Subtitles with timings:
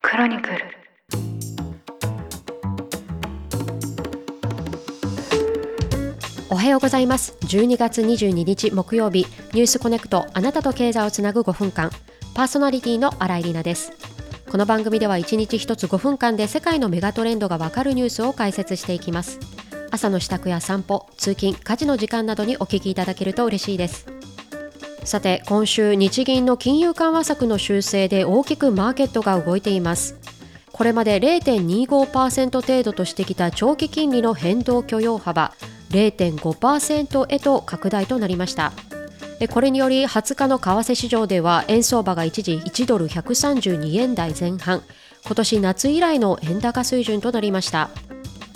[0.00, 0.58] クロニクル。
[6.50, 7.36] おはようございます。
[7.42, 9.26] 12月22日木曜日。
[9.52, 10.26] ニュースコネクト。
[10.32, 11.90] あなたと経済をつなぐ5分間。
[12.34, 13.92] パーソナリティの新井里奈です。
[14.50, 19.40] この番組では1日1つ5分間で世界のメガトレンドがわかるニュースを解説していきます。
[19.90, 24.17] 朝の支度や散歩通勤家事の時間などにお聞きいただけると嬉しいです。
[25.08, 30.16] さて今週日銀の金融緩和策の修正で大きくマーケットが動いています。
[30.70, 35.54] これまで0.25%程度としてきた長期金利の変動許容幅
[35.88, 38.74] 0.5%へと拡大となりました。
[39.48, 44.82] これにより20日の為替市場では円相場が一時1ドル132円台前半
[45.24, 47.88] 今年夏以来の円高水準となりました。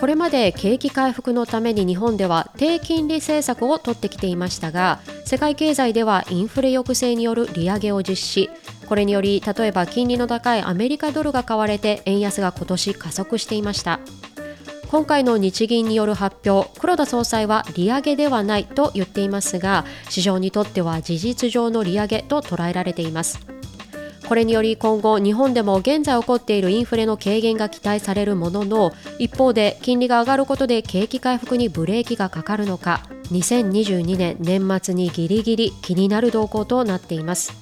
[0.00, 4.98] これまで景気回復のために日本では低金利政策を取ってきていましたが
[5.30, 8.50] 世界経済ではインフレ抑制による利上げを実施。
[8.88, 14.00] これにより例えば金利の高いアメリカドルが買われて円安が今年加速していました。
[14.88, 23.38] 今回の日銀による発表黒田総裁は利上げではないと言っていますが市場にとっては事実上の利上げと捉えられています。
[24.28, 33.04] これにより今後日本でも現在起こっているインフレの軽減が期待されるものの一方で金利が上がることで景気回復にブレーキがかかるのか。
[33.30, 37.52] 2022年年末にギリギリ気になる動向となっています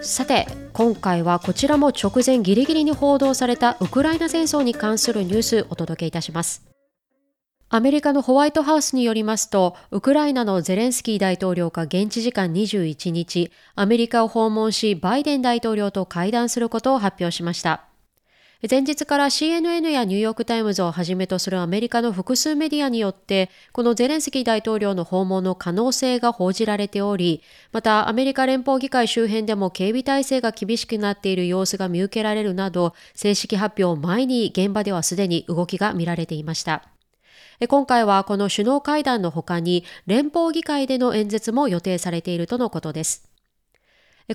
[0.00, 6.72] さて今回はこちらも直前ギリギリに報道されたウクライナ戦争に関するニュースお届けいたします
[7.74, 17.91] アメリカのホワイトハウスによりますと、ウクライナのゼレンスキー大統領が現地時間21日、アメリカを訪問し、バイデン大統領と会談することを発表しました。
[18.70, 36.84] 前日から CNN やニューヨークタイムズをはじめとするアメリカの複数メディアによって、このゼレンスキー大統領の訪問の可能性が報じられており、またアメリカ連邦議会周辺でも警備体制が厳しくなっている様子が見受けられるなど、正式発表前に現場ではすでに動きが見られていました。
[37.68, 43.31] 今回はこの首脳会談の他に連邦議会での演説も予定されているとのことです。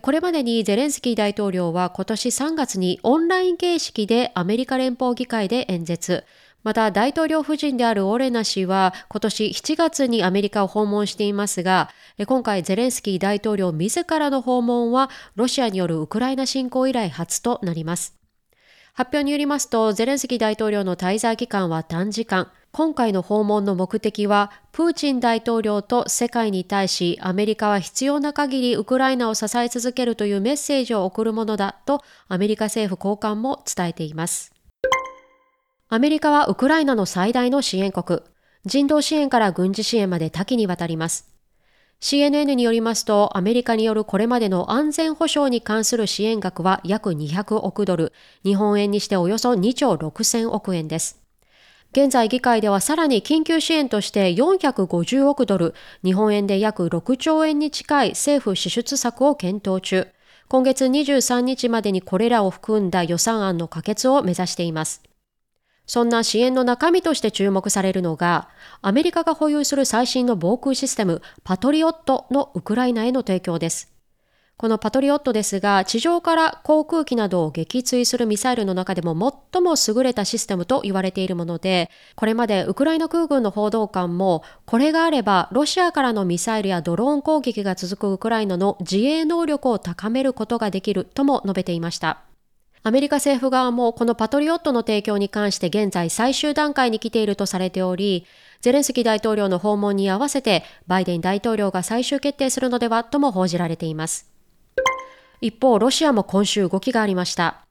[0.01, 6.25] これまでにゼレンスキー大統領は今年3月にオンライン形式でアメリカ連邦議会で演説、
[6.63, 11.89] また大統領夫人であるオレナ氏は今年7月にアメリカを訪問していますが、
[12.25, 18.17] 今回ゼレンスキー大統領自らの訪問はロシアによるウクライナ侵攻以来初となります。
[18.93, 34.53] 発表によりますと、ゼレンスキー大統領の滞在期間は短時間、今回の訪問の目的は、プーチン大統領と世界に対し、アメリカは必要な限りウクライナを支え続けるというメッセージを送るものだと、アメリカ政府高官も伝えています。
[35.89, 38.19] アメリカはウクライナの最大の支援国。
[38.66, 41.29] 人道支援から軍事支援まで多岐にわたります。
[42.00, 48.13] CNN によりますと、アメリカによるこれまでの安全保障に関する支援額は約200億ドル、
[48.44, 51.26] 日本円にしておよそ2兆6000億円です。
[51.97, 60.07] 現在議会ではさらに緊急支援として450億ドル、日本円で約6兆円に近い政府支出策を検討中。
[60.47, 65.01] 今月23日までにこれらを含んだ予算案の可決を目指しています。
[65.87, 68.47] そんな支援の中身として注目されるのが、
[68.83, 73.96] アメリカが保有する最新の防空システム、パトリオットのウクライナへの提供です。
[74.59, 79.13] このパトリオットですが、地上から航空機などを撃墜するミサイルの中でも
[79.53, 92.24] 最も優れたシステムと言われているもので、これまでウクライナ空軍の報道官も、これがあればロシアからのミサイルやドローン攻撃が続くウクライナの自衛能力を高めることができるとも述べていました。
[92.81, 98.25] アメリカ政府側もこのパトリオットの提供に関して現在最終段階に来ているとされており、
[98.62, 104.36] ゼレンスキー大統領の訪問に合わせてバイデン大統領が最終決定するのではとも報じられています。
[105.39, 107.65] 一方、ロシアも今週動きがありました。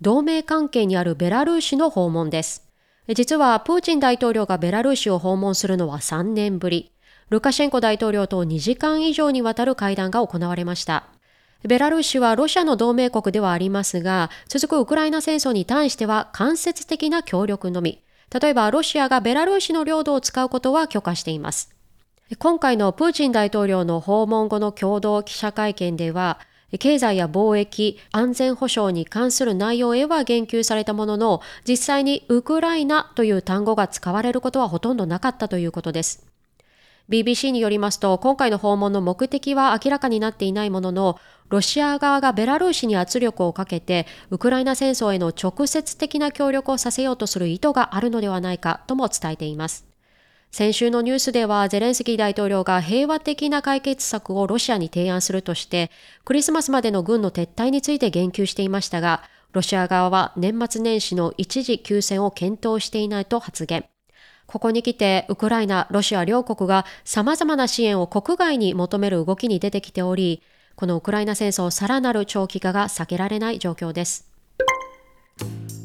[0.00, 2.66] 同盟関係にあるベラルーシの訪問です。
[3.08, 6.92] 実は、プーチン大統領がベラルーシを訪問するのは3年ぶり。
[7.28, 11.04] ルカシェンコ大統領と2時間以上にわたる会談が行われました。
[11.62, 18.02] ベラルーシはロシアの同盟国ではありますが、続くウクライナ戦争に対しては間接的な協力のみ。
[18.32, 21.74] 例えば、ロシアがベラルーシの領土を使うことは許可しています。
[22.38, 26.38] 今回のプーチン大統領の訪問後の共同記者会見では、
[26.78, 36.30] 経済や貿易、安全保障に関する内容へは言及されたものの、実際にウクライナという単語が使われることはほとんどなかったということです。
[37.08, 41.18] BBC によりますと、今回の訪問の目的は明らかになっていないものの、
[41.48, 49.89] ロシア側がベラルーシに圧力をかけて、ウクライナ戦争への直接的な協力をさせようとする意図があるのではないかとも伝えています。
[50.50, 55.92] 先週のニュースではゼレンスキー大統領が平和的な解決策をロシアに提案するとして、
[56.24, 63.84] クリスマスまでの軍の撤退について言及していましたが、ロシア側は年末年始の一時休戦を検討していないと発言。
[64.46, 70.42] ここに来て、ウクライナ、ロシア両国が様々な支援を国外に求める動きに出てきており、
[70.74, 74.28] このウクライナ戦争さらなる長期化が避けられない状況です。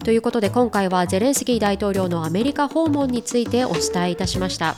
[0.03, 4.75] ということで今回はゼレンスキー大統領のアメリカ訪問についてお伝えいたしました。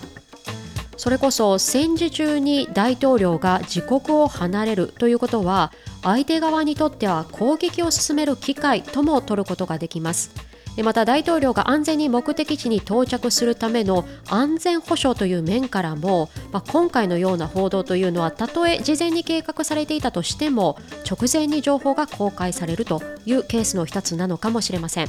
[0.98, 5.72] それこそ戦時中に大統領が自国を離れるということは
[6.02, 10.47] 相手側にとっては攻撃を進める機会とも取ることができます。
[10.84, 20.78] また大統領が安全に目的地に到着するための安全保障という面からも、まあ、今回のような報道というのはたとえ事前に計画されていたとしても
[21.10, 25.08] 直前に情報が公開されるというケースの一つなのかもしれません。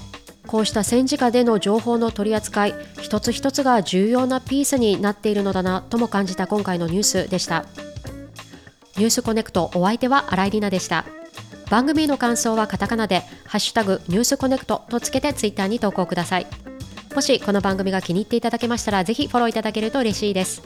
[0.49, 7.67] こうした戦時下での情報の取り扱い一つ一つが重要なピースになっているのだなとも感じた今回のニュースでした
[8.97, 11.18] ニュースコネクトお相手は新井里奈でした
[11.71, 16.47] 番組の感想はカタカナでハッシュタグニュースコネクトとつけてツイッターに投稿ください。
[17.15, 20.63] もしこの番組が気に入っていただけましたらぜひフォローいただけると嬉しいです。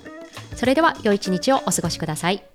[0.54, 2.51] それでは良い一日をお過ごしください。